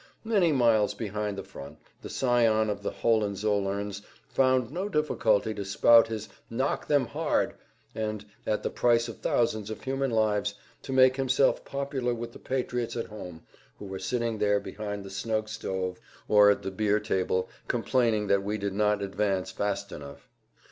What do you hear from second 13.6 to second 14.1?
who were